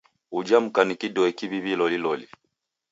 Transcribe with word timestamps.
Uja 0.37 0.57
mka 0.63 0.81
ni 0.85 0.95
kidoi 1.01 1.31
kiw'iw'i 1.37 1.73
loliloli. 1.79 2.27